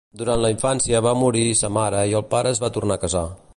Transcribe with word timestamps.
Durant 0.19 0.39
la 0.43 0.49
infància 0.53 1.01
va 1.09 1.13
morir 1.23 1.43
sa 1.61 1.71
mare 1.77 2.01
i 2.13 2.19
el 2.21 2.27
pare 2.35 2.57
es 2.57 2.65
va 2.67 2.73
tornar 2.79 2.99
a 3.01 3.05
casar. 3.07 3.27